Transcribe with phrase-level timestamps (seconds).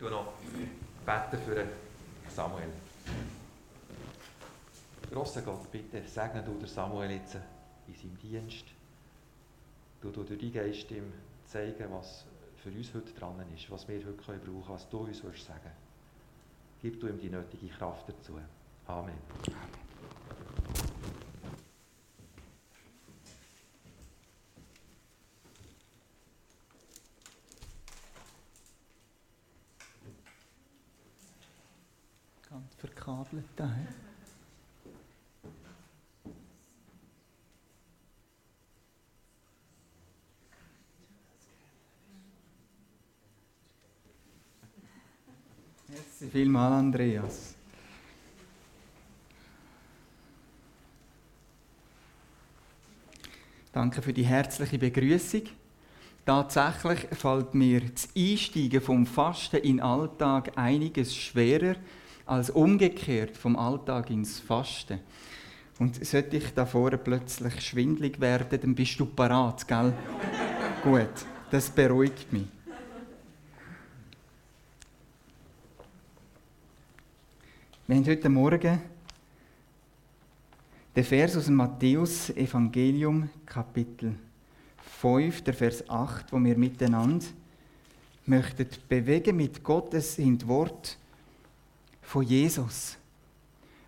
[0.00, 0.32] Bete noch
[1.04, 1.66] beten für
[2.30, 2.68] Samuel.
[5.12, 7.36] Grosser Gott, bitte segne du Samuel jetzt
[7.86, 8.64] in seinem Dienst.
[10.00, 11.12] Du, du durch deinen Geist ihm
[11.44, 12.24] zeigen, was
[12.62, 15.50] für uns heute dran ist, was wir heute brauchen können, was du uns sagen willst
[16.80, 18.40] Gib du ihm die nötige Kraft dazu.
[18.86, 19.12] Amen.
[19.48, 19.90] Amen.
[32.50, 32.74] Ganz
[33.30, 33.70] verkabelt da.
[45.88, 47.54] Merci vielmals, Andreas.
[53.72, 55.42] Danke für die herzliche Begrüßung.
[56.26, 61.76] Tatsächlich fällt mir das Einsteigen vom Fasten in den Alltag einiges schwerer
[62.30, 65.00] als umgekehrt vom Alltag ins Fasten.
[65.80, 69.92] Und sollte ich da vorne plötzlich schwindlig werden, dann bist du parat, gell?
[70.84, 71.08] Gut,
[71.50, 72.46] das beruhigt mich.
[77.88, 78.80] Wir haben heute Morgen
[80.94, 84.14] den Vers aus dem Matthäus-Evangelium, Kapitel
[85.00, 87.26] 5, der Vers 8, wo wir miteinander
[88.26, 90.99] möchten bewegen mit Gottes sind Wort
[92.10, 92.96] von Jesus,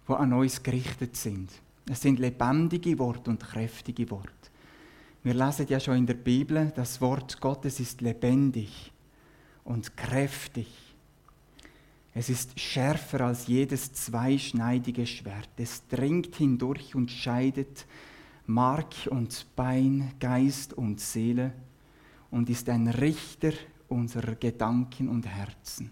[0.06, 1.50] wo an uns gerichtet sind.
[1.90, 4.30] Es sind lebendige Worte und kräftige Worte.
[5.22, 8.92] Wir lesen ja schon in der Bibel, das Wort Gottes ist lebendig
[9.64, 10.92] und kräftig
[12.14, 15.48] es ist schärfer als jedes zweischneidige Schwert.
[15.56, 17.86] Es dringt hindurch und scheidet
[18.46, 21.52] Mark und Bein, Geist und Seele
[22.30, 23.52] und ist ein Richter
[23.88, 25.90] unserer Gedanken und Herzen.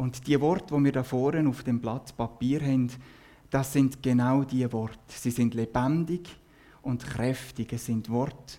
[0.00, 2.90] Und die Worte, wo wir da vorne auf dem Blatt Papier haben,
[3.50, 4.96] das sind genau die Worte.
[5.08, 6.26] Sie sind lebendig
[6.80, 7.74] und kräftig.
[7.74, 8.54] Es sind Worte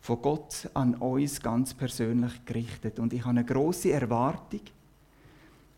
[0.00, 2.98] von Gott an uns ganz persönlich gerichtet.
[2.98, 4.62] Und ich habe eine große Erwartung,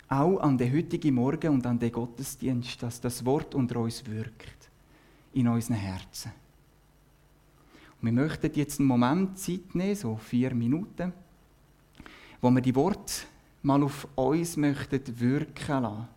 [0.09, 4.71] auch an den heutigen Morgen und an den Gottesdienst, dass das Wort unter uns wirkt,
[5.33, 6.31] in unseren Herzen.
[8.01, 11.13] Und wir möchten jetzt einen Moment Zeit nehmen, so vier Minuten,
[12.41, 13.25] wo wir die Worte
[13.63, 16.09] mal auf uns möchten wirken lassen.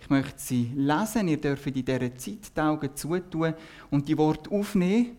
[0.00, 3.54] Ich möchte sie lesen, ihr dürft in dieser Zeit die Augen zutun
[3.90, 5.16] und die Worte aufnehmen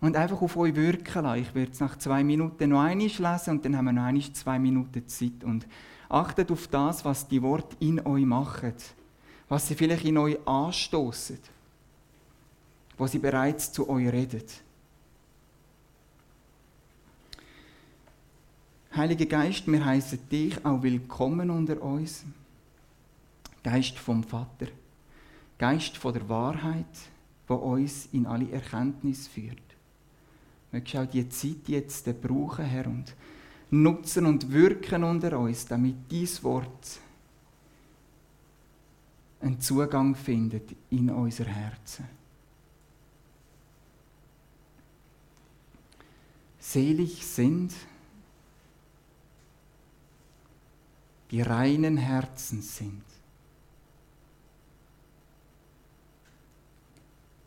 [0.00, 1.42] und einfach auf euch wirken lassen.
[1.42, 4.32] Ich werde es nach zwei Minuten noch einmal lesen und dann haben wir noch einmal
[4.32, 5.44] zwei Minuten Zeit.
[5.44, 5.66] Und
[6.08, 8.74] Achtet auf das, was die Worte in euch machen,
[9.48, 11.38] was sie vielleicht in euch anstoßen,
[12.96, 14.42] wo sie bereits zu euch reden.
[18.96, 22.24] Heiliger Geist, wir heißen dich auch willkommen unter uns.
[23.62, 24.68] Geist vom Vater,
[25.58, 26.86] Geist von der Wahrheit,
[27.46, 29.60] wo uns in alle Erkenntnis führt.
[30.72, 33.14] Möchtest du auch die Zeit jetzt brauchen, Herr, und
[33.70, 36.98] nutzen und wirken unter uns, damit dies Wort
[39.42, 42.06] einen Zugang findet in unser Herzen.
[46.58, 47.74] Selig sind,
[51.30, 53.04] die reinen Herzen sind,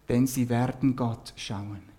[0.07, 1.98] denn sie werden Gott schauen.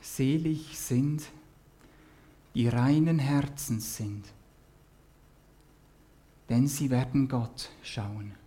[0.00, 1.30] Selig sind,
[2.54, 4.24] die reinen Herzens sind,
[6.48, 8.39] denn sie werden Gott schauen.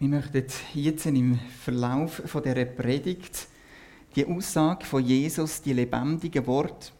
[0.00, 3.48] Wir möchten jetzt im Verlauf von der Predigt
[4.16, 6.90] die Aussage von Jesus, die lebendigen Worte,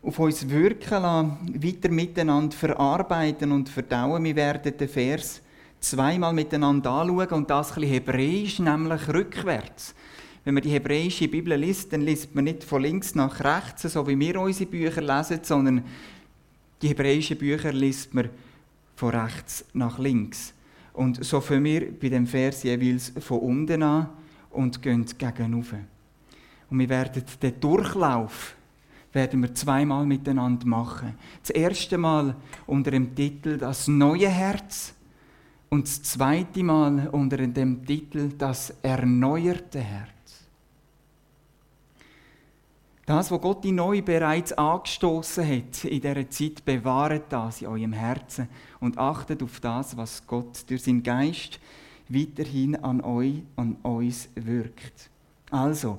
[0.00, 4.24] auf uns wirken lassen, weiter miteinander verarbeiten und verdauen.
[4.24, 5.42] Wir werden den Vers
[5.78, 9.94] zweimal miteinander anschauen und das ein hebräisch, nämlich rückwärts.
[10.42, 14.08] Wenn man die hebräische Bibel liest, dann liest man nicht von links nach rechts, so
[14.08, 15.84] wie wir unsere Bücher lesen, sondern
[16.80, 18.30] die hebräischen Bücher liest man
[18.96, 20.54] von rechts nach links.
[20.94, 24.08] Und so fangen wir bei dem Vers jeweils von unten an
[24.50, 25.86] und gehen gegen oben.
[26.70, 28.56] Und wir werden den Durchlauf
[29.14, 31.14] werden wir zweimal miteinander machen.
[31.40, 32.34] Das erste Mal
[32.66, 34.94] unter dem Titel Das neue Herz
[35.70, 40.13] und das zweite Mal unter dem Titel Das erneuerte Herz.
[43.06, 47.92] Das, was Gott in euch bereits angestoßen hat, in dieser Zeit, bewahrt das in eurem
[47.92, 48.48] Herzen
[48.80, 51.60] und achtet auf das, was Gott durch seinen Geist
[52.08, 55.10] weiterhin an euch, an uns wirkt.
[55.50, 55.98] Also,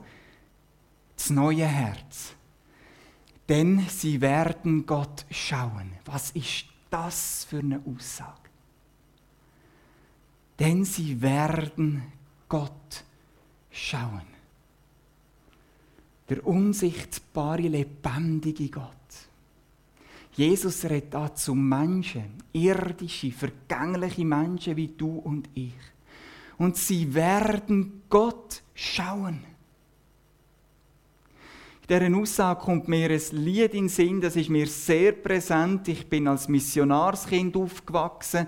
[1.15, 2.33] das neue Herz.
[3.47, 5.91] Denn sie werden Gott schauen.
[6.05, 8.49] Was ist das für eine Aussage?
[10.57, 12.01] Denn sie werden
[12.49, 13.03] Gott
[13.69, 14.34] schauen
[16.29, 18.91] der unsichtbare, lebendige Gott.
[20.33, 25.73] Jesus redet da zu Menschen, irdische, vergängliche Menschen wie du und ich.
[26.57, 29.43] Und sie werden Gott schauen.
[31.87, 35.87] In dieser Aussage kommt mir ein Lied in den Sinn, das ist mir sehr präsent.
[35.87, 38.47] Ich bin als Missionarskind aufgewachsen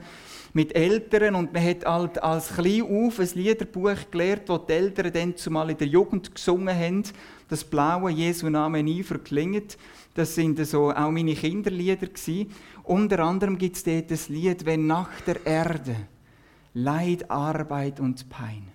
[0.53, 5.13] mit Eltern und man hat halt als klein auf ein Liederbuch gelernt, das die Eltern
[5.13, 7.03] dann zumal in der Jugend gesungen haben.
[7.47, 9.77] Das blaue Jesu Name nie verklingt.
[10.13, 12.51] Das sind so auch meine Kinderlieder gewesen.
[12.83, 15.95] Unter anderem gibt es dort das Lied, wenn nach der Erde
[16.73, 18.67] Leid, Arbeit und Pein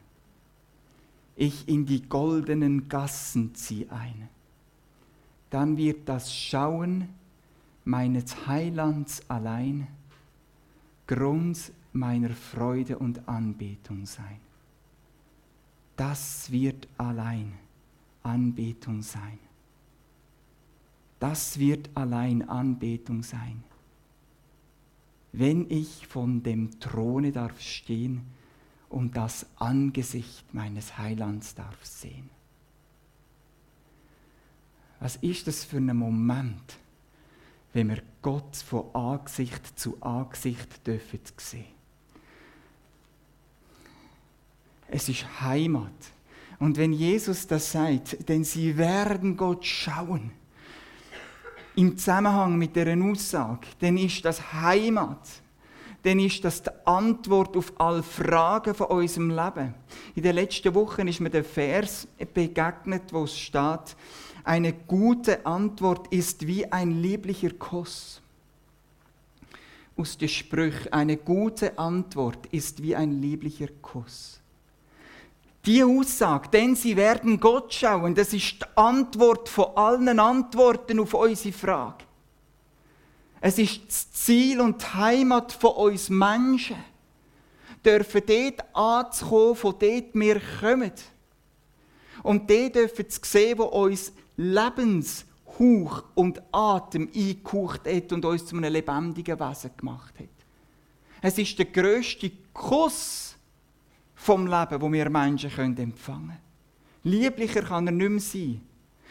[1.37, 4.29] ich in die goldenen Gassen zieh ein,
[5.51, 7.09] dann wird das Schauen
[7.85, 9.87] meines Heilands allein
[11.07, 14.41] Grund meiner Freude und Anbetung sein.
[15.97, 17.53] Das wird allein
[18.23, 19.39] Anbetung sein.
[21.19, 23.63] Das wird allein Anbetung sein.
[25.33, 28.27] Wenn ich von dem Throne darf stehen
[28.89, 32.29] und das Angesicht meines Heilands darf sehen.
[35.01, 36.79] Was ist das für ein Moment?
[37.73, 41.65] wenn wir Gott von Angesicht zu Angesicht dürfen sehen.
[44.89, 45.91] Es ist Heimat.
[46.63, 50.31] Und wenn Jesus das sagt, denn sie werden Gott schauen,
[51.75, 55.29] im Zusammenhang mit der Aussage, dann ist das Heimat.
[56.05, 59.75] Dann ist das die Antwort auf alle Fragen von unserem Leben.
[60.15, 63.97] In den letzten Wochen ist mir der Vers begegnet, wo es steht,
[64.45, 68.23] eine gute Antwort ist wie ein lieblicher Kuss.
[69.97, 74.42] Aus der Sprüch, eine gute Antwort ist wie ein lieblicher Kuss.
[75.65, 81.15] Die Aussage, denn sie werden Gott schauen, das ist die Antwort von allen Antworten auf
[81.15, 82.05] unsere Frage.
[83.41, 86.77] Es ist das Ziel und die Heimat von uns Menschen,
[87.85, 90.93] dürfen dort anzukommen, von dort wir kommen.
[92.23, 98.57] Und die dürfen sie sehen, wo uns Lebenshauch und Atem eingehaucht hat und uns zu
[98.57, 100.29] einem lebendigen Wesen gemacht hat.
[101.21, 103.37] Es ist der grösste Kuss
[104.23, 106.39] vom Leben, wo wir Menschen empfangen können.
[107.03, 108.61] Lieblicher kann er nicht mehr sein,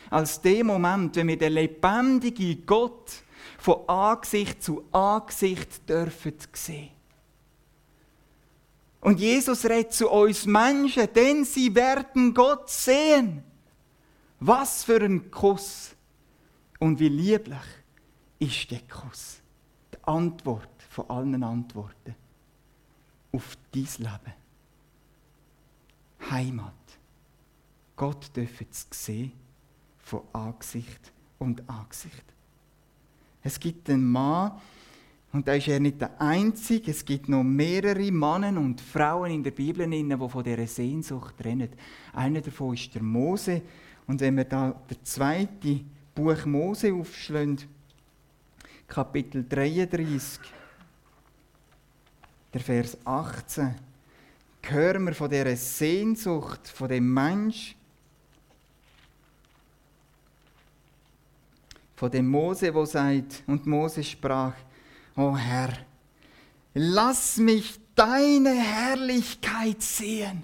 [0.10, 3.24] als der Moment, wenn wir den lebendigen Gott
[3.58, 6.90] von Angesicht zu Angesicht dürfen sehen.
[9.02, 13.44] Und Jesus redet zu uns Menschen, denn sie werden Gott sehen.
[14.40, 15.96] Was für ein Kuss.
[16.80, 17.58] Und wie lieblich
[18.40, 19.42] ist der Kuss.
[19.94, 22.16] Die Antwort von allen Antworten
[23.32, 24.41] auf dein Leben.
[26.30, 26.74] Heimat.
[27.96, 29.32] Gott dürfen es sehen
[30.00, 32.26] von Angesicht und Angesicht.
[33.44, 34.60] Es gibt einen Mann,
[35.34, 39.44] und da ist er nicht der Einzige, es gibt noch mehrere Männer und Frauen in
[39.44, 41.70] der Bibel, die von dieser Sehnsucht trennen.
[42.14, 43.62] Einer davon ist der Mose.
[44.08, 45.82] Und wenn wir da der zweite
[46.14, 47.60] Buch Mose aufschlagen,
[48.88, 50.42] Kapitel 33,
[52.54, 53.76] der Vers 18,
[54.70, 57.76] hören wir von dieser Sehnsucht, von dem Mensch,
[61.96, 64.54] von dem Mose, wo sagt, und Mose sprach,
[65.16, 65.70] O Herr,
[66.74, 70.44] lass mich deine Herrlichkeit sehen.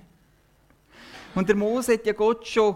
[1.34, 2.76] Und der Mose hat ja Gott schon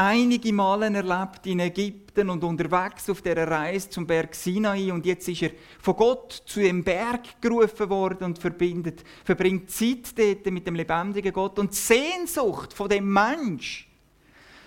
[0.00, 5.28] einige Male erlebt in Ägypten und unterwegs auf der Reise zum Berg Sinai und jetzt
[5.28, 10.66] ist er von Gott zu dem Berg gerufen worden und verbindet, verbringt Zeit dort mit
[10.66, 13.88] dem lebendigen Gott und die Sehnsucht von dem Mensch,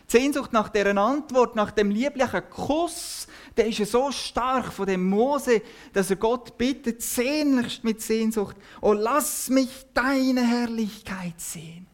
[0.08, 4.86] die Sehnsucht nach deren Antwort, nach dem lieblichen Kuss, der ist ja so stark von
[4.86, 5.63] dem Mose,
[5.94, 11.88] dass er Gott bittet, sehnlichst mit Sehnsucht, oh lass mich deine Herrlichkeit sehen.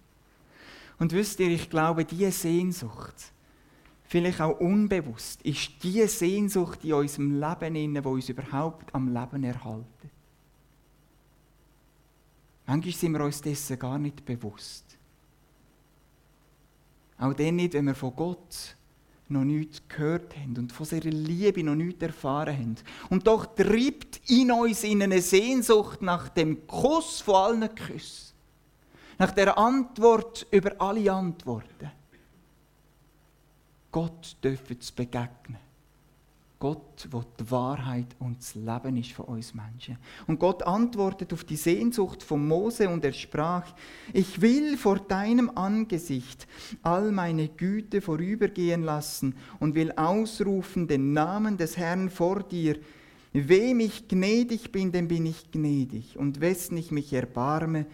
[1.00, 3.32] Und wisst ihr, ich glaube, diese Sehnsucht,
[4.04, 9.44] vielleicht auch unbewusst, ist die Sehnsucht in unserem Leben inne, wo uns überhaupt am Leben
[9.44, 9.86] erhalten.
[12.68, 14.86] Manchmal sind wir uns dessen gar nicht bewusst.
[17.18, 18.76] Auch dann nicht, wenn wir von Gott
[19.28, 22.76] noch nichts gehört haben und von seiner Liebe noch nichts erfahren haben.
[23.10, 28.34] Und doch treibt in uns in eine Sehnsucht nach dem Kuss von allen Küssen.
[29.20, 31.92] Nach der Antwort über alle Antworten.
[33.92, 35.58] Gott dürfen es begegnen.
[36.58, 39.98] Gott, wo die Wahrheit und das Leben ist von uns Menschen.
[40.28, 43.66] Und Gott antwortet auf die Sehnsucht von Mose und er sprach,
[44.12, 46.48] ich will vor deinem Angesicht
[46.82, 52.78] all meine Güte vorübergehen lassen und will ausrufen den Namen des Herrn vor dir.
[53.32, 57.86] Wem ich gnädig bin, dem bin ich gnädig, und wessen ich mich erbarme,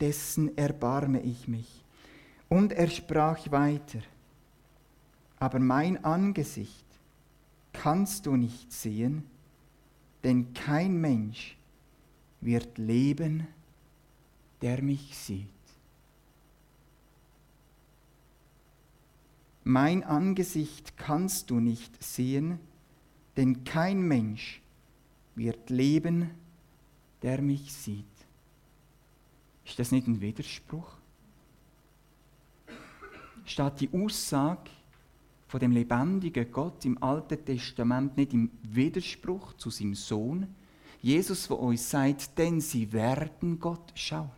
[0.00, 1.84] dessen erbarme ich mich.
[2.48, 4.00] Und er sprach weiter,
[5.38, 6.84] aber mein Angesicht
[7.72, 9.24] kannst du nicht sehen,
[10.22, 11.56] denn kein Mensch
[12.40, 13.46] wird leben,
[14.62, 15.48] der mich sieht.
[19.64, 22.58] Mein Angesicht kannst du nicht sehen,
[23.36, 24.60] denn kein Mensch
[25.34, 26.30] wird leben,
[27.22, 28.04] der mich sieht.
[29.74, 30.86] Ist das nicht ein Widerspruch?
[33.44, 34.70] Statt die Aussage,
[35.48, 40.46] von dem lebendigen Gott im Alten Testament nicht im Widerspruch zu seinem Sohn.
[41.02, 44.30] Jesus, der uns sagt, denn sie werden Gott schauen.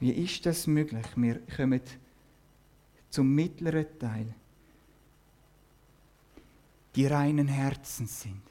[0.00, 1.06] Wie ist das möglich?
[1.14, 1.82] Wir kommen
[3.10, 4.34] zum mittleren Teil.
[7.00, 8.42] Die reinen Herzen sind.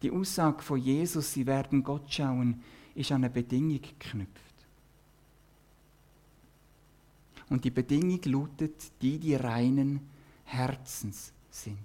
[0.00, 2.62] Die Aussage von Jesus, sie werden Gott schauen,
[2.94, 4.54] ist an eine Bedingung geknüpft.
[7.50, 8.72] Und die Bedingung lautet,
[9.02, 10.00] die, die reinen
[10.46, 11.76] Herzens sind.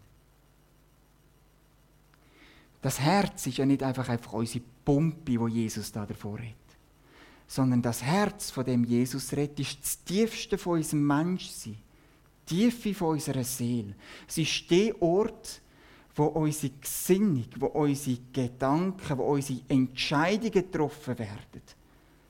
[2.81, 6.55] Das Herz ist ja nicht einfach, einfach unsere Pumpe, wo Jesus da davor redet.
[7.45, 11.77] Sondern das Herz, von dem Jesus redet, ist das tiefste von unserem Menschsein.
[12.49, 13.95] Die Tiefe von unserer Seele.
[14.25, 15.59] Es ist der Ort,
[16.15, 21.61] wo unsere Gesinnung, wo unsere Gedanken, wo unsere Entscheidungen getroffen werden.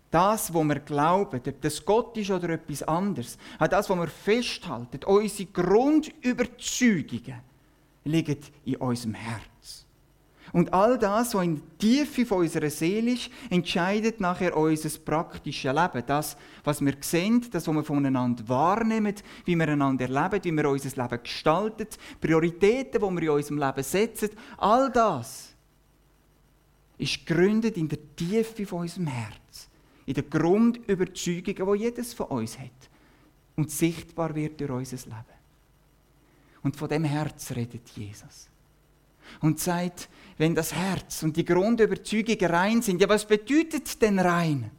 [0.10, 4.08] Das, was wir glauben, ob das Gott ist oder etwas anderes, an das, was wir
[4.08, 7.42] festhalten, unsere Grundüberzeugungen
[8.04, 9.83] liegen in unserem Herz.
[10.54, 15.74] Und all das, was in der Tiefe von unserer Seele ist, entscheidet nachher unser praktisches
[15.74, 16.04] Leben.
[16.06, 20.70] Das, was wir sehen, das, was wir voneinander wahrnehmen, wie wir einander erleben, wie wir
[20.70, 21.88] unser Leben gestalten,
[22.22, 25.56] Prioritäten, die wir in unserem Leben setzen, all das
[27.00, 29.68] ist gegründet in der Tiefe von unserem Herz,
[30.06, 32.70] in den Grundüberzeugungen, die jedes von uns hat
[33.56, 35.26] und sichtbar wird durch unser Leben.
[36.62, 38.53] Und von dem Herz redet Jesus.
[39.42, 44.72] Und sagt, wenn das Herz und die Grundüberzeugungen rein sind, ja, was bedeutet denn rein?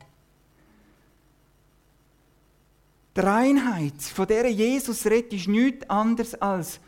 [3.17, 6.81] Die Reinheit, von der Jesus redet, ist nichts anderes als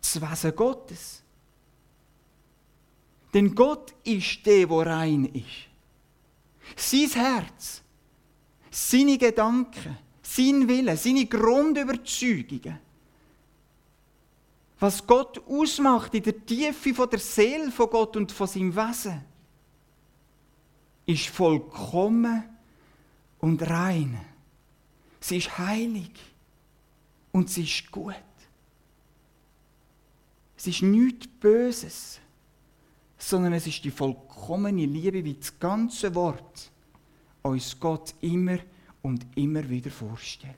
[0.00, 1.22] das Wesen Gottes.
[3.34, 5.68] Denn Gott ist der, der rein ist.
[6.76, 7.82] Sein Herz,
[8.70, 12.78] seine Gedanken, sein Wille, seine Grundüberzeugungen,
[14.80, 19.24] was Gott ausmacht in der Tiefe von der Seele von Gott und von seinem Wesen,
[21.06, 22.44] ist vollkommen
[23.38, 24.20] und rein.
[25.20, 26.12] Sie ist heilig
[27.32, 28.14] und sie ist gut.
[30.56, 32.20] Es ist nichts Böses,
[33.16, 36.70] sondern es ist die vollkommene Liebe, wie das ganze Wort
[37.42, 38.58] uns Gott immer
[39.02, 40.54] und immer wieder vorstellt.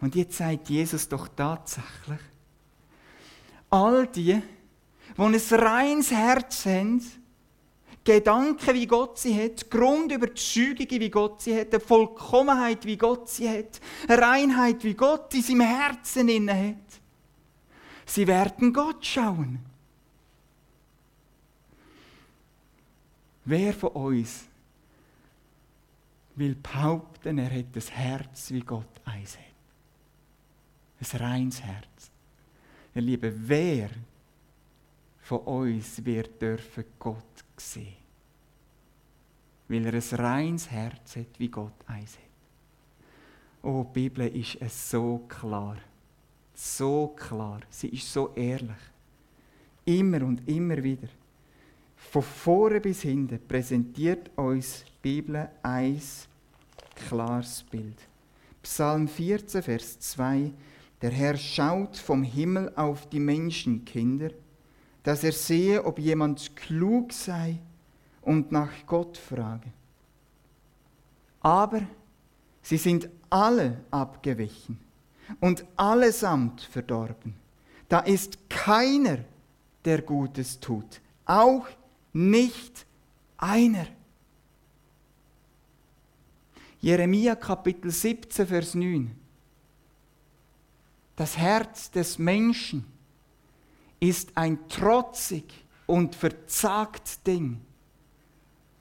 [0.00, 2.20] Und jetzt sagt Jesus doch tatsächlich,
[3.70, 4.42] all die,
[5.16, 7.02] die ein reines Herz haben,
[8.02, 13.48] Gedanken, wie Gott sie hat, Grundüberzeugungen, wie Gott sie hat, eine Vollkommenheit, wie Gott sie
[13.48, 17.00] hat, eine Reinheit, wie Gott in seinem Herzen inne hat.
[18.06, 19.60] Sie werden Gott schauen.
[23.44, 24.44] Wer von uns
[26.36, 29.44] will behaupten, er hat das Herz, wie Gott eins hat?
[31.12, 32.09] Ein reines Herz.
[32.94, 33.90] Ihr Lieben, wer
[35.20, 37.94] von uns wird dürfen Gott sehen?
[39.68, 42.30] Weil er ein reines Herz hat, wie Gott eins hat.
[43.62, 45.76] Oh, die Bibel ist es so klar.
[46.54, 47.60] So klar.
[47.68, 48.70] Sie ist so ehrlich.
[49.84, 51.08] Immer und immer wieder.
[51.96, 56.00] Von vorne bis hinten präsentiert uns die Bibel ein
[56.94, 57.96] klares Bild.
[58.62, 60.52] Psalm 14, Vers 2
[61.02, 64.30] der Herr schaut vom Himmel auf die Menschenkinder,
[65.02, 67.58] dass er sehe, ob jemand klug sei
[68.20, 69.72] und nach Gott frage.
[71.40, 71.82] Aber
[72.62, 74.78] sie sind alle abgewichen
[75.40, 77.34] und allesamt verdorben.
[77.88, 79.18] Da ist keiner,
[79.84, 81.66] der Gutes tut, auch
[82.12, 82.86] nicht
[83.38, 83.86] einer.
[86.80, 89.19] Jeremia Kapitel 17, Vers 9
[91.20, 92.82] das Herz des Menschen
[94.00, 95.44] ist ein trotzig
[95.84, 97.60] und verzagt Ding.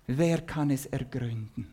[0.07, 1.69] Wer kann es ergründen?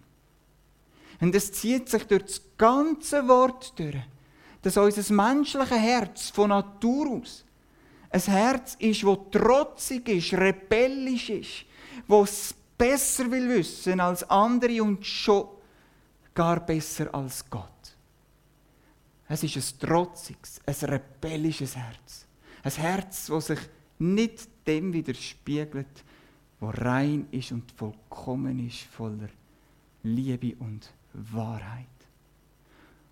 [1.21, 3.95] Und es zieht sich durch das ganze Wort durch,
[4.61, 7.45] dass unser menschliches Herz von Natur aus
[8.11, 11.65] ein Herz ist, wo trotzig ist, rebellisch ist,
[12.09, 15.47] wo es besser will wissen als andere und schon
[16.35, 17.76] gar besser als Gott.
[19.29, 22.27] Es ist ein trotziges, ein rebellisches Herz.
[22.63, 23.59] Ein Herz, das sich
[23.99, 26.05] nicht dem widerspiegelt,
[26.61, 29.29] was rein ist und vollkommen ist, voller
[30.03, 31.87] Liebe und Wahrheit.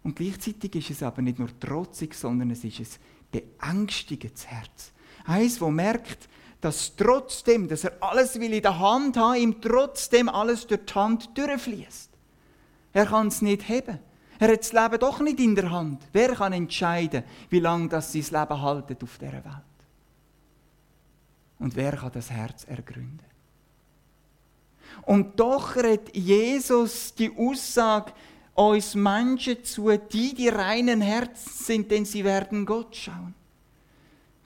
[0.02, 4.92] Und gleichzeitig ist es aber nicht nur trotzig, sondern es ist ein beängstigendes Herz.
[5.24, 6.28] Eins, wo merkt,
[6.60, 10.94] dass trotzdem, dass er alles will in der Hand haben, ihm trotzdem alles durch die
[10.94, 12.10] Hand durchfließt.
[12.92, 13.98] Er kann es nicht heben.
[14.38, 16.02] Er hat das Leben doch nicht in der Hand.
[16.12, 19.74] Wer kann entscheiden, wie lange das sein Leben haltet auf dieser Welt?
[21.58, 23.20] Und wer kann das Herz ergründen?
[25.02, 28.12] Und doch redet Jesus die Aussage
[28.54, 33.34] uns Menschen zu, die die reinen Herzen sind, denn sie werden Gott schauen.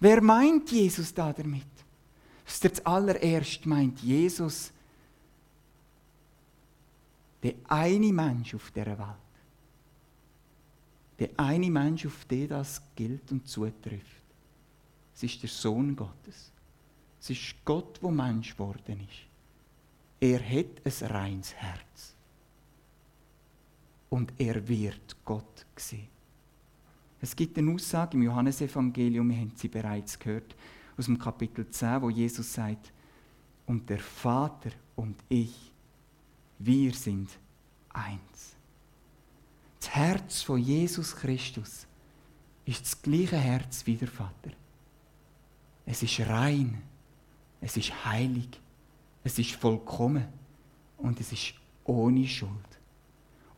[0.00, 1.66] Wer meint Jesus da damit?
[2.44, 4.72] Das ist allererst meint Jesus
[7.42, 9.27] der eine Mensch auf der Welt
[11.18, 14.22] der eine Mensch, auf den das gilt und zutrifft.
[15.14, 16.52] Es ist der Sohn Gottes.
[17.20, 19.26] Es ist Gott, wo Mensch geworden ist.
[20.20, 22.14] Er hat ein reines Herz.
[24.10, 26.08] Und er wird Gott sehen.
[27.20, 30.54] Es gibt eine Aussage im Johannesevangelium, wir haben sie bereits gehört,
[30.96, 32.92] aus dem Kapitel 10, wo Jesus sagt,
[33.66, 35.72] und der Vater und ich,
[36.58, 37.30] wir sind
[37.90, 38.56] eins.
[39.80, 41.86] Das Herz von Jesus Christus
[42.64, 44.50] ist das gleiche Herz wie der Vater.
[45.86, 46.82] Es ist rein,
[47.60, 48.48] es ist heilig,
[49.24, 50.26] es ist vollkommen
[50.98, 52.50] und es ist ohne Schuld.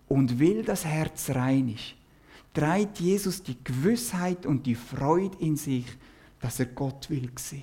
[0.09, 1.95] Und weil das Herz rein ist,
[2.53, 5.87] trägt Jesus die Gewissheit und die Freude in sich,
[6.41, 7.63] dass er Gott will sehen.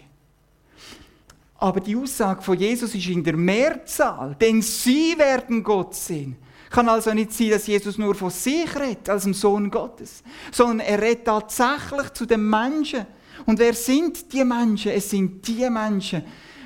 [1.59, 6.35] Aber die Aussage von Jesus ist in der Mehrzahl, denn sie werden Gott sehen.
[6.69, 10.81] Kann also nicht sein, dass Jesus nur von sich redet, als dem Sohn Gottes, sondern
[10.81, 13.05] er redet tatsächlich zu den Menschen.
[13.45, 14.91] Und wer sind die Menschen?
[14.91, 16.23] Es sind die Menschen,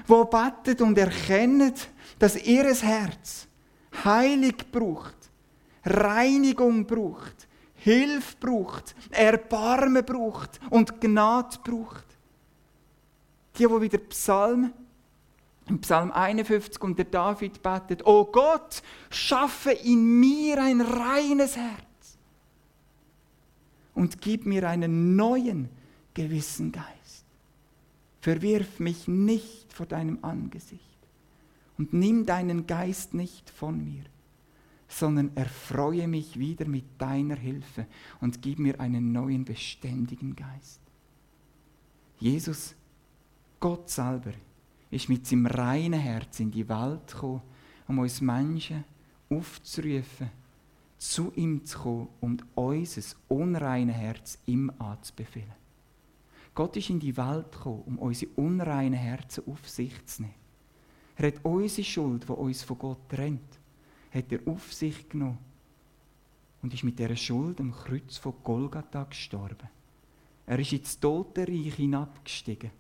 [0.08, 1.74] die beten und erkennen,
[2.18, 3.48] dass ihr Herz
[4.06, 5.16] Heilig braucht,
[5.84, 12.06] Reinigung braucht, Hilfe braucht, Erbarmen braucht und Gnade braucht.
[13.58, 14.72] Die, die wieder Psalm,
[15.72, 22.18] im Psalm 51 und der David betet, O Gott, schaffe in mir ein reines Herz
[23.96, 25.70] und gib mir einen neuen
[26.14, 27.26] gewissen Geist.
[28.20, 30.82] Verwirf mich nicht vor deinem Angesicht
[31.78, 34.04] und nimm deinen Geist nicht von mir,
[34.90, 37.88] sondern erfreue mich wieder mit deiner Hilfe
[38.20, 40.82] und gib mir einen neuen beständigen Geist.
[42.20, 42.76] Jesus,
[43.62, 44.34] Gott selber,
[44.92, 47.42] ist mit seinem reinen Herz in die Welt gekommen,
[47.88, 48.84] um uns Menschen
[49.30, 50.30] aufzurufen,
[50.98, 55.54] zu ihm zu kommen und unser unreines Herz ihm anzubefehlen.
[56.54, 60.36] Gott ist in die Welt gekommen, um unsere unreinen Herzen auf sich zu nehmen.
[61.16, 63.60] Er hat unsere Schuld, die uns von Gott trennt,
[64.12, 65.38] hat er auf sich genommen
[66.62, 69.70] und ist mit dieser Schuld am Kreuz von Golgatha gestorben.
[70.46, 72.72] Er ist ins Totenreich hinabgestiegen,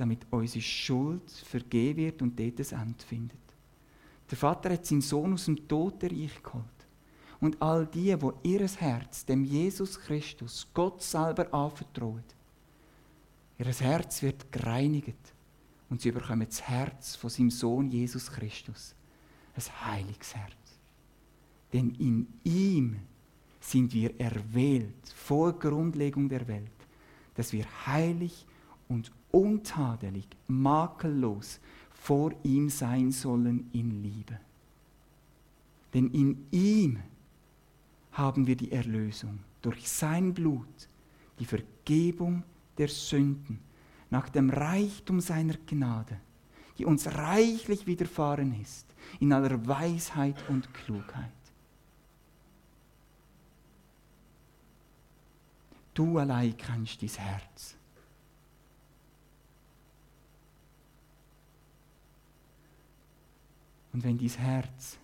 [0.00, 3.38] damit unsere Schuld vergeben wird und dort ein Ende findet.
[4.30, 6.64] Der Vater hat seinen Sohn aus dem Totenreich geholt.
[7.40, 12.24] Und all die, wo ihr Herz dem Jesus Christus, Gott selber anvertrauen,
[13.58, 15.34] ihr Herz wird gereinigt
[15.90, 18.94] und sie bekommen das Herz von seinem Sohn Jesus Christus.
[19.54, 20.78] Ein heiliges Herz.
[21.72, 22.96] Denn in ihm
[23.60, 26.70] sind wir erwählt vor Grundlegung der Welt,
[27.34, 28.46] dass wir heilig
[28.88, 34.38] und untadelig, makellos vor ihm sein sollen in Liebe.
[35.92, 36.98] Denn in ihm
[38.12, 40.88] haben wir die Erlösung durch sein Blut,
[41.38, 42.42] die Vergebung
[42.78, 43.60] der Sünden
[44.08, 46.18] nach dem Reichtum seiner Gnade,
[46.78, 48.86] die uns reichlich widerfahren ist,
[49.20, 51.30] in aller Weisheit und Klugheit.
[55.94, 57.76] Du allein kennst dein Herz.
[64.00, 64.96] Und wenn dein Herz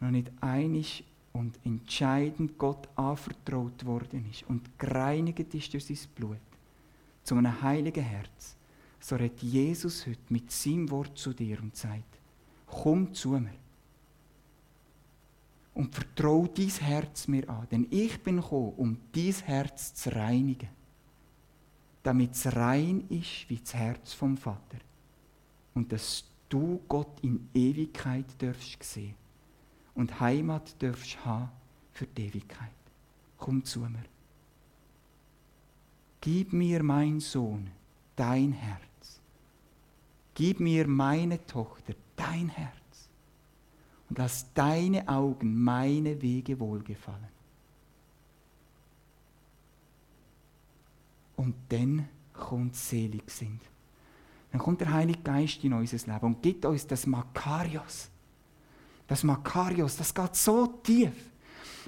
[0.00, 6.40] noch nicht einig und entscheidend Gott anvertraut worden ist und gereinigt ist durch sein Blut,
[7.22, 8.56] zu einem heiligen Herz,
[8.98, 12.18] so redet Jesus heute mit seinem Wort zu dir und sagt,
[12.66, 13.54] komm zu mir
[15.72, 20.70] und vertraue dein Herz mir an, denn ich bin gekommen, um dein Herz zu reinigen,
[22.02, 24.78] damit es rein ist wie das Herz vom Vater
[25.72, 29.14] und dass du Gott in Ewigkeit darfst sehen
[29.94, 31.50] und Heimat darfst haben
[31.92, 32.68] für die Ewigkeit.
[33.38, 34.04] Komm zu mir.
[36.20, 37.70] Gib mir, mein Sohn,
[38.14, 39.20] dein Herz.
[40.34, 43.08] Gib mir, meine Tochter, dein Herz.
[44.08, 47.32] Und lass deine Augen meine Wege wohlgefallen.
[51.34, 53.71] Und dann kommt selig sind.
[54.52, 58.08] Dann kommt der Heilige Geist in unser Leben und gibt uns das Makarios.
[59.08, 61.12] Das Makarios, das geht so tief.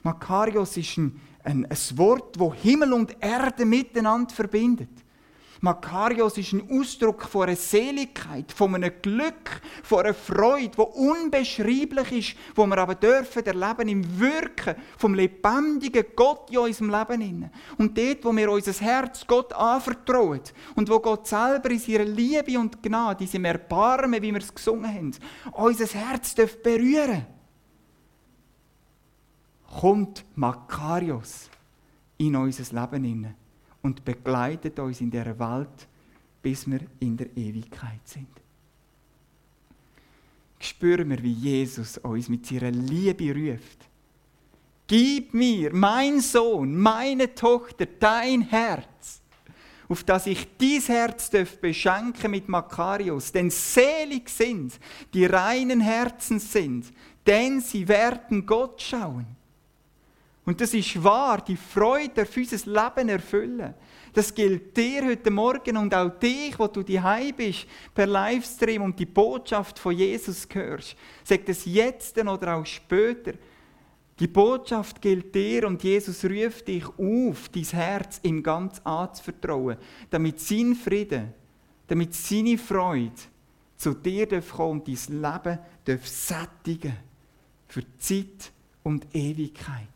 [0.02, 5.03] Makarios ist ein ein, ein Wort, wo Himmel und Erde miteinander verbindet.
[5.60, 12.12] Makarios ist ein Ausdruck von einer Seligkeit, von einem Glück, von einer Freude, die unbeschreiblich
[12.12, 17.50] ist, wo wir aber dürfen erleben im Wirken vom lebendigen Gott in unserem Leben.
[17.78, 20.40] Und dort, wo wir unser Herz Gott anvertrauen
[20.74, 24.54] und wo Gott selber in seiner Liebe und Gnade, in seinem Erbarmen, wie wir es
[24.54, 25.14] gesungen haben,
[25.52, 27.26] unser Herz berühren
[29.80, 31.50] kommt Makarios
[32.16, 33.43] in unser Leben hinein
[33.84, 35.86] und begleitet uns in der Welt,
[36.42, 38.28] bis wir in der Ewigkeit sind.
[40.58, 43.86] Spüren wir, wie Jesus uns mit seiner Liebe ruft.
[44.86, 49.20] Gib mir, mein Sohn, meine Tochter, dein Herz,
[49.88, 54.78] auf das ich dies Herz beschenken mit Makarios, denn selig sind,
[55.12, 56.86] die reinen Herzen sind,
[57.26, 59.26] denn sie werden Gott schauen.
[60.46, 63.74] Und das ist wahr, die Freude darf unser Leben erfüllen.
[64.12, 68.98] Das gilt dir heute Morgen und auch dich, wo du daheim bist, per Livestream und
[68.98, 70.96] die Botschaft von Jesus hörst.
[71.24, 73.32] Sag das jetzt oder auch später.
[74.20, 79.78] Die Botschaft gilt dir und Jesus ruft dich auf, dein Herz ihm ganz anzuvertrauen,
[80.10, 81.32] damit sein Frieden
[81.86, 83.12] damit seine Freude
[83.76, 85.58] zu dir kommen und dein Leben
[86.02, 86.96] sättigen
[87.68, 88.52] für Zeit
[88.82, 89.93] und Ewigkeit.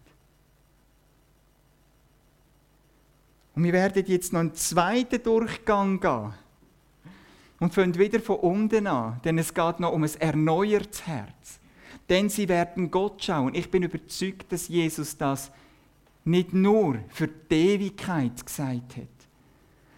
[3.58, 6.32] Und wir werden jetzt noch einen zweiten Durchgang gehen
[7.58, 11.58] und fangen wieder von unten an, denn es geht noch um ein erneuertes Herz.
[12.08, 13.56] Denn sie werden Gott schauen.
[13.56, 15.50] Ich bin überzeugt, dass Jesus das
[16.24, 19.26] nicht nur für die Ewigkeit gesagt hat,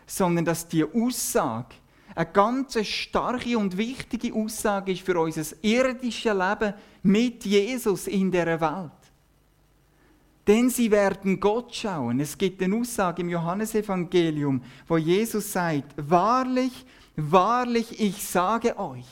[0.07, 1.75] sondern dass die Aussage
[2.15, 8.59] eine ganz starke und wichtige Aussage ist für unser irdisches Leben mit Jesus in der
[8.59, 9.00] Welt.
[10.51, 12.19] Denn sie werden Gott schauen.
[12.19, 16.85] Es gibt eine Aussage im Johannesevangelium, wo Jesus sagt, wahrlich,
[17.15, 19.07] wahrlich, ich sage euch,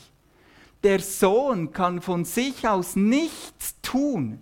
[0.82, 4.40] der Sohn kann von sich aus nichts tun,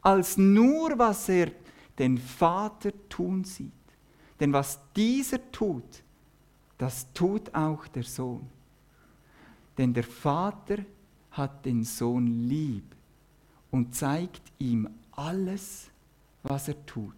[0.00, 1.52] als nur was er
[1.98, 3.70] den Vater tun sieht.
[4.40, 6.02] Denn was dieser tut,
[6.78, 8.48] das tut auch der Sohn.
[9.76, 10.78] Denn der Vater
[11.32, 12.96] hat den Sohn lieb
[13.70, 15.91] und zeigt ihm alles,
[16.42, 17.14] was er tut.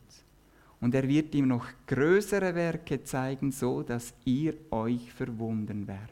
[0.81, 6.11] Und er wird ihm noch größere Werke zeigen, so dass ihr euch verwundern werdet.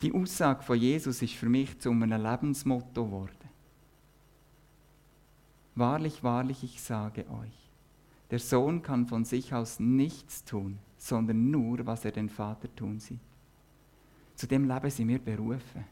[0.00, 3.34] Die Aussage von Jesus ist für mich zu einem Lebensmotto geworden.
[5.74, 7.70] Wahrlich, wahrlich, ich sage euch,
[8.30, 12.98] der Sohn kann von sich aus nichts tun, sondern nur, was er den Vater tun
[12.98, 13.20] sieht.
[14.34, 15.84] Zu dem Leben sind wir berufen.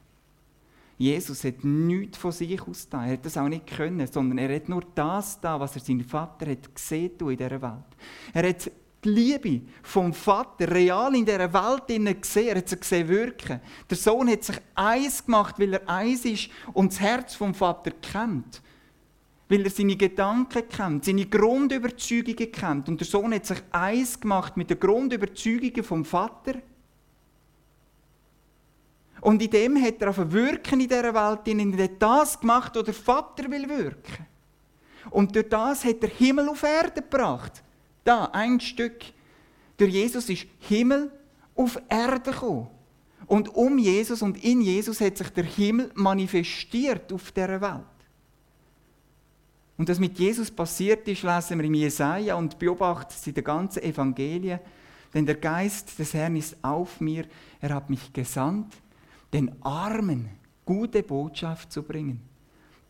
[0.98, 3.04] Jesus hat nichts von sich aus da.
[3.04, 6.04] Er hat das auch nicht können, sondern er hat nur das da, was er seinem
[6.04, 7.96] Vater hat gesehen in dieser Welt.
[8.32, 8.70] Er hat
[9.04, 12.48] die Liebe vom Vater real in dieser Welt gesehen.
[12.48, 13.60] Er hat sie gesehen wirken.
[13.90, 17.90] Der Sohn hat sich eins gemacht, weil er eins ist und das Herz vom Vater
[17.90, 18.62] kennt.
[19.48, 22.88] Weil er seine Gedanken kennt, seine Grundüberzeugungen kennt.
[22.88, 26.54] Und der Sohn hat sich eins gemacht mit den Grundüberzeugungen vom Vater.
[29.26, 32.84] Und in dem hat er auf Wirken in dieser Welt, in er das gemacht, was
[32.84, 34.24] der Vater will wirken.
[35.10, 37.60] Und durch das hat er Himmel auf Erde gebracht.
[38.04, 39.02] Da, ein Stück.
[39.76, 41.10] Durch Jesus ist Himmel
[41.56, 42.68] auf Erde gekommen.
[43.26, 47.82] Und um Jesus und in Jesus hat sich der Himmel manifestiert auf dieser Welt.
[49.76, 53.42] Und was mit Jesus passiert ist, lesen wir im Jesaja und beobachten es in den
[53.42, 54.60] ganzen Evangelien.
[55.12, 57.24] Denn der Geist des Herrn ist auf mir.
[57.60, 58.72] Er hat mich gesandt,
[59.32, 60.28] den Armen
[60.64, 62.20] gute Botschaft zu bringen,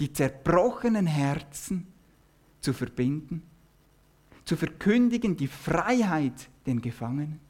[0.00, 1.86] die zerbrochenen Herzen
[2.60, 3.42] zu verbinden,
[4.44, 7.40] zu verkündigen die Freiheit den Gefangenen,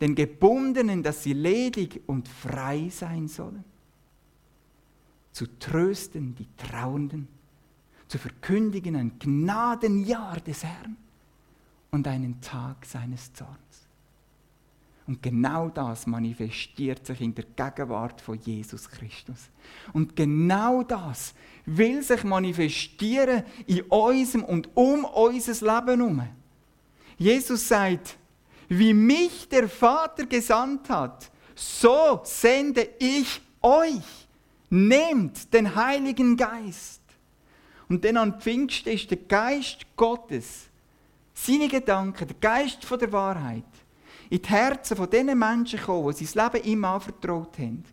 [0.00, 3.64] den Gebundenen, dass sie ledig und frei sein sollen,
[5.32, 7.28] zu trösten die Trauenden,
[8.08, 10.96] zu verkündigen ein Gnadenjahr des Herrn
[11.90, 13.81] und einen Tag seines Zorns.
[15.06, 19.50] Und genau das manifestiert sich in der Gegenwart von Jesus Christus.
[19.92, 21.34] Und genau das
[21.66, 26.28] will sich manifestieren in unserem und um unser Leben herum.
[27.18, 28.16] Jesus sagt,
[28.68, 34.28] wie mich der Vater gesandt hat, so sende ich euch.
[34.70, 37.02] Nehmt den Heiligen Geist.
[37.88, 40.70] Und dann an Pfingsten ist der Geist Gottes,
[41.34, 43.64] seine Gedanken, der Geist von der Wahrheit,
[44.32, 47.84] in die Herzen von diesen Menschen gekommen, die sein Leben ihm anvertraut haben.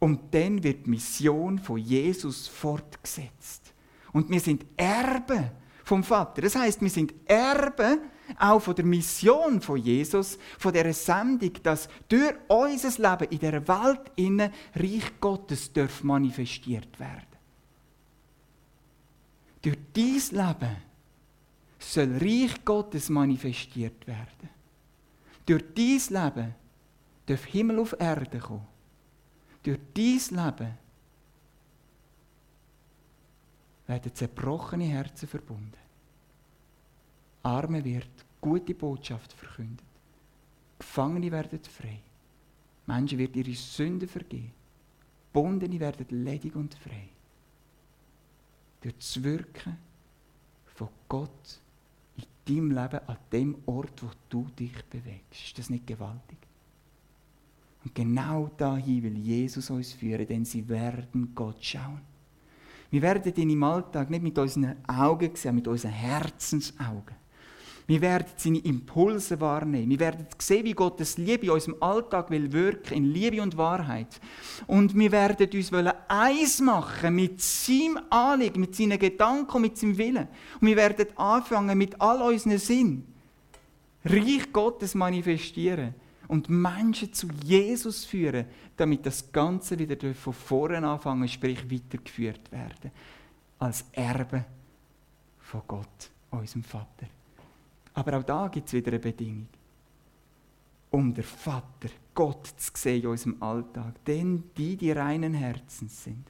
[0.00, 3.72] Und dann wird die Mission von Jesus fortgesetzt.
[4.12, 5.52] Und wir sind Erben
[5.84, 6.42] vom Vater.
[6.42, 8.00] Das heißt, wir sind Erben
[8.36, 13.68] auch von der Mission von Jesus, von der Sendung, dass durch unser Leben in der
[13.68, 17.28] Welt innen Reich Gottes darf manifestiert werden.
[19.62, 20.76] Durch dies Leben
[21.78, 24.63] soll Reich Gottes manifestiert werden.
[25.46, 26.54] Durch dies Leben
[27.26, 28.66] darf Himmel auf Erde kommen.
[29.62, 30.78] Durch dies Leben
[33.86, 35.72] werden zerbrochene Herzen verbunden.
[37.42, 38.08] Arme wird
[38.40, 39.84] gute Botschaft verkündet.
[40.78, 42.00] Gefangene werden frei.
[42.86, 44.52] Menschen wird ihre Sünden vergeben.
[45.32, 47.08] Bundene werden ledig und frei
[48.84, 49.78] durch das Wirken
[50.76, 51.60] von Gott
[52.46, 55.46] deinem Leben an dem Ort, wo du dich bewegst.
[55.46, 56.38] Ist das nicht gewaltig?
[57.84, 62.00] Und genau dahin will Jesus uns führen, denn sie werden Gott schauen.
[62.90, 67.16] Wir werden ihn im Alltag nicht mit unseren Augen sehen, mit unseren Herzensaugen.
[67.86, 69.90] Wir werden seine Impulse wahrnehmen.
[69.90, 74.20] Wir werden sehen, wie Gottes Liebe in unserem Alltag will wirken, in Liebe und Wahrheit.
[74.66, 75.70] Und wir werden uns
[76.08, 80.28] eins machen mit seinem Anliegen, mit seinen Gedanken mit seinem Willen.
[80.60, 83.06] Und wir werden anfangen, mit all unseren Sinn
[84.04, 85.94] Reich Gottes manifestieren
[86.28, 92.90] und Menschen zu Jesus führen, damit das Ganze wieder von vorne anfangen, sprich weitergeführt werden.
[93.58, 94.44] Als Erbe
[95.38, 97.06] von Gott, unserem Vater.
[97.94, 99.48] Aber auch da gibt es wieder eine Bedingung.
[100.90, 104.04] Um den Vater, Gott zu sehen in unserem Alltag.
[104.04, 106.24] Denn die, die reinen Herzens sind.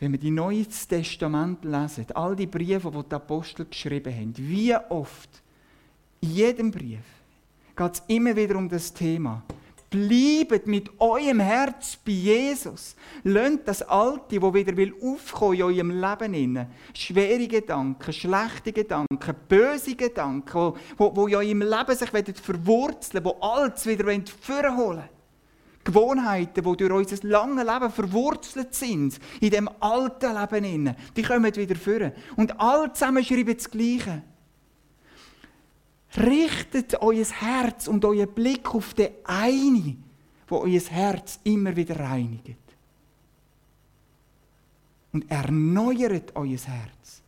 [0.00, 4.74] Wenn wir die Neues Testament lesen, all die Briefe, die die Apostel geschrieben haben, wie
[4.74, 5.42] oft,
[6.20, 7.04] in jedem Brief,
[7.76, 9.42] geht es immer wieder um das Thema.
[9.90, 12.94] Bleibt mit eurem Herz bei Jesus.
[13.24, 16.70] Lönt das Alte, wo wieder will aufkommen in eurem Leben inne.
[16.92, 23.86] Schwere Gedanken, schlechte Gedanken, böse Gedanken, wo, wo, in eurem Leben sich verwurzeln wo alles
[23.86, 24.04] wieder
[24.40, 25.08] vorholen
[25.88, 31.56] Gewohnheiten, die durch unser langes Leben verwurzelt sind, in dem alten Leben inne, die kommen
[31.56, 32.12] wieder führen.
[32.36, 34.22] Und alle zusammen schreiben das Gleiche.
[36.16, 40.02] Richtet euer Herz und euer Blick auf den einen,
[40.46, 42.56] wo euer Herz immer wieder reinigt.
[45.12, 47.22] Und erneuert euer Herz.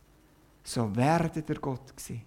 [0.63, 2.23] So werdet ihr Gott sehen.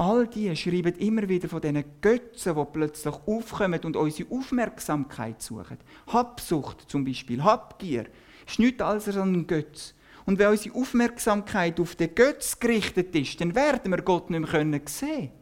[0.00, 5.76] All die schreiben immer wieder von diesen Götzen, die plötzlich aufkommen und unsere Aufmerksamkeit suchen.
[6.06, 8.06] Habsucht zum Beispiel, Habgier,
[8.46, 9.94] ist nichts als ein Götz.
[10.24, 14.80] Und wenn unsere Aufmerksamkeit auf den Götz gerichtet ist, dann werden wir Gott nicht mehr
[14.86, 15.39] sehen können.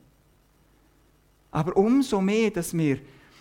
[1.50, 2.98] Aber umso mehr, dass wir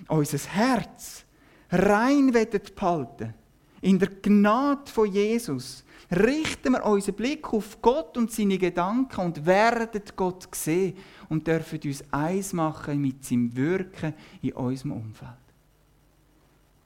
[0.08, 1.26] unser Herz
[1.70, 3.34] rein behalten
[3.82, 9.46] in der Gnade von Jesus, richten wir unseren Blick auf Gott und seine Gedanken und
[9.46, 10.96] werden Gott sehen
[11.30, 15.32] und dürfen uns eins machen mit seinem Wirken in unserem Umfeld.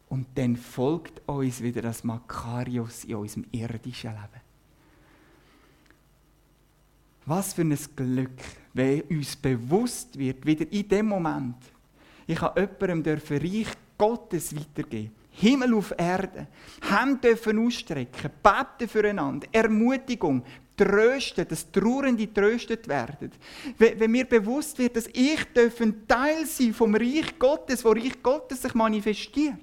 [0.09, 4.40] Und dann folgt uns wieder das Makarios in unserem irdischen Leben.
[7.25, 8.39] Was für ein Glück,
[8.73, 11.57] wenn uns bewusst wird, wieder in dem Moment,
[12.27, 15.11] ich habe jemandem dürfen Reich Gottes weitergeben.
[15.31, 16.47] Himmel auf Erde.
[16.81, 20.43] Hände dürfen ausstrecken, beten füreinander, Ermutigung,
[20.75, 23.31] trösten, dass Trauernde tröstet werden.
[23.77, 28.61] Wenn mir bewusst wird, dass ich ein Teil sein vom Reich Gottes, wo Reich Gottes
[28.61, 29.55] sich manifestiert,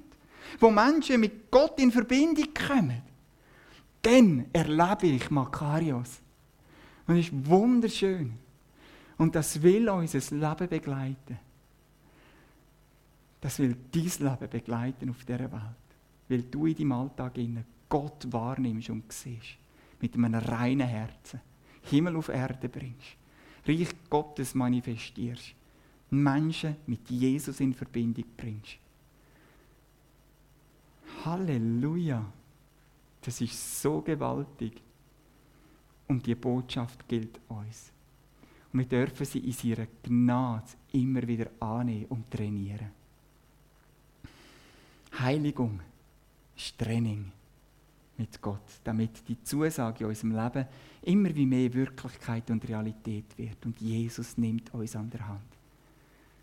[0.58, 3.02] wo Menschen mit Gott in Verbindung kommen,
[4.02, 6.20] dann erlebe ich Makarios.
[7.08, 8.34] Und ist wunderschön.
[9.16, 11.38] Und das will unser Leben begleiten.
[13.40, 15.88] Das will dein Leben begleiten auf dieser Welt.
[16.28, 17.32] Weil du in deinem Alltag
[17.88, 19.56] Gott wahrnimmst und siehst.
[20.00, 21.40] Mit einem reinen Herzen.
[21.82, 23.16] Himmel auf Erde bringst.
[23.66, 25.54] Reich Gottes manifestierst.
[26.10, 28.78] Menschen mit Jesus in Verbindung bringst.
[31.24, 32.24] Halleluja!
[33.20, 34.80] Das ist so gewaltig.
[36.08, 37.92] Und die Botschaft gilt uns.
[38.72, 42.90] Und wir dürfen sie in ihrer Gnade immer wieder annehmen und trainieren.
[45.18, 45.80] Heiligung
[46.56, 47.30] ist Training
[48.16, 50.66] mit Gott, damit die Zusage in unserem Leben
[51.02, 53.64] immer wie mehr Wirklichkeit und Realität wird.
[53.64, 55.40] Und Jesus nimmt uns an der Hand.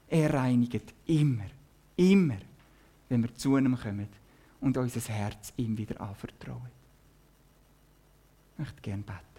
[0.08, 1.46] Er reinigt immer,
[1.98, 2.38] immer,
[3.10, 4.08] wenn wir zu ihm kommen
[4.62, 6.72] und unser Herz ihm wieder anvertrauen.
[8.54, 9.35] Ich möchte gerne beten.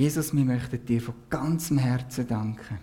[0.00, 2.78] Jesus, wir möchten dir von ganzem Herzen danken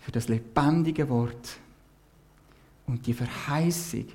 [0.00, 1.56] für das lebendige Wort
[2.84, 4.06] und die Verheißung,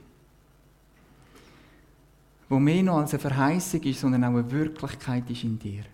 [2.50, 5.86] wo mehr noch als eine Verheißung ist, sondern auch eine Wirklichkeit ist in dir.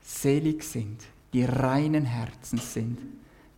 [0.00, 2.98] Selig sind, die reinen Herzens sind,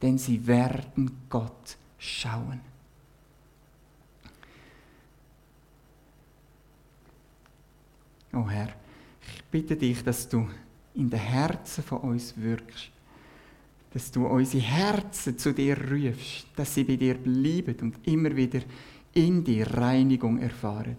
[0.03, 2.61] denn sie werden Gott schauen.
[8.35, 8.84] Oh Herr,
[9.33, 10.49] ich bitte dich, dass du
[10.95, 12.91] in den Herzen von uns wirkst.
[13.93, 18.61] Dass du unsere Herzen zu dir rufst, dass sie bei dir bleiben und immer wieder
[19.13, 20.97] in dir Reinigung erfahren.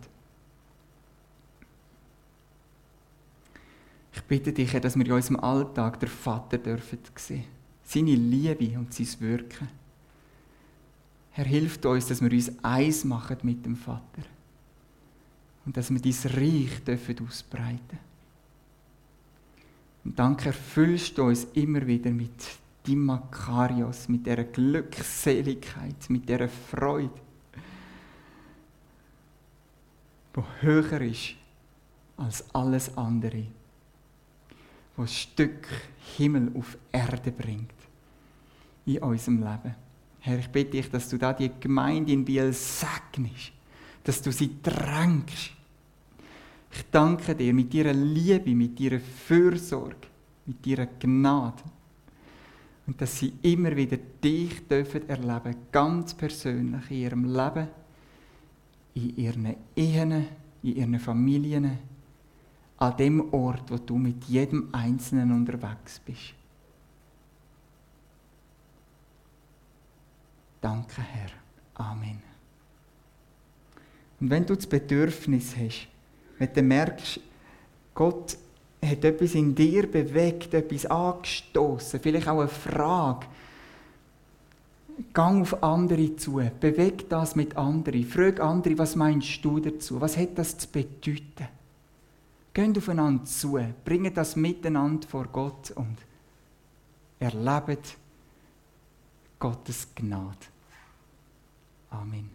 [4.14, 7.44] Ich bitte dich, dass wir in unserem Alltag den Vater dürfen sehen.
[7.84, 9.68] Seine Liebe und sein Wirken.
[11.32, 14.24] Herr, hilft uns, dass wir uns eins machen mit dem Vater.
[15.66, 18.00] Und dass wir dein Reich dürfen ausbreiten
[20.06, 22.32] und danke, erfüllst du uns immer wieder mit
[22.86, 27.10] dem Makarios, mit dieser Glückseligkeit, mit dieser Freude,
[30.34, 31.34] wo höher ist
[32.18, 33.48] als alles andere,
[34.96, 35.68] wo ein Stück
[36.18, 37.74] Himmel auf Erde bringt
[38.86, 39.76] in unserem Leben.
[40.20, 43.52] Herr, ich bitte dich, dass du da die Gemeinde in Biel segnest,
[44.04, 45.52] dass du sie drängst.
[46.78, 50.08] Ich danke dir mit deiner Liebe, mit deiner Fürsorge,
[50.46, 51.64] mit deiner Gnade.
[52.86, 57.68] Und dass sie immer wieder dich dürfen erleben, ganz persönlich in ihrem Leben,
[58.94, 60.28] in ihren Ehen,
[60.64, 61.78] in ihren Familien,
[62.78, 66.34] an dem Ort, wo du mit jedem Einzelnen unterwegs bist.
[70.60, 71.32] Danke, Herr.
[71.76, 72.22] Amen.
[74.20, 75.88] Und wenn du das Bedürfnis hast,
[76.38, 77.20] wenn du merkst,
[77.94, 78.38] Gott
[78.84, 83.26] hat etwas in dir bewegt, etwas angestoßen, vielleicht auch eine Frage,
[85.14, 90.16] Gang auf andere zu, beweg das mit anderen, frag andere, was meinst du dazu, was
[90.16, 91.48] hat das zu bedeuten?
[92.54, 95.98] Geht aufeinander zu, bringt das miteinander vor Gott und
[97.20, 97.98] erlebt
[99.38, 100.38] Gottes Gnade.
[101.90, 102.35] Amen.